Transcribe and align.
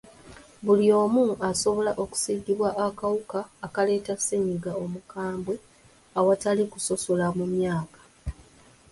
Buli 0.65 0.87
omu 1.01 1.23
asobola 1.49 1.91
okusiigibwa 2.03 2.69
akawuka 2.85 3.39
akaleeta 3.65 4.13
ssennyiga 4.19 4.71
omukambwe 4.83 5.55
awatali 6.19 6.63
kusosola 6.71 7.25
mu 7.37 7.45
myaka. 7.53 8.01